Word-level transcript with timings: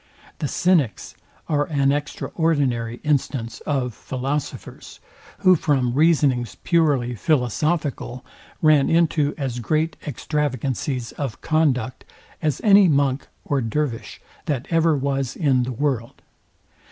The 0.39 0.47
CYNICS 0.47 1.13
are 1.47 1.65
an 1.67 1.91
extraordinary 1.91 3.01
instance 3.03 3.59
of 3.67 3.93
philosophers, 3.93 4.99
who 5.41 5.55
from 5.55 5.93
reasonings 5.93 6.57
purely 6.63 7.13
philosophical 7.13 8.25
ran 8.63 8.89
into 8.89 9.35
as 9.37 9.59
great 9.59 9.95
extravagancies 10.07 11.11
of 11.19 11.39
conduct 11.41 12.03
as 12.41 12.59
any 12.63 12.87
Monk 12.87 13.27
or 13.45 13.61
Dervise 13.61 14.17
that 14.47 14.65
ever 14.71 14.97
was 14.97 15.35
in 15.35 15.61
the 15.61 15.71
world. 15.71 16.19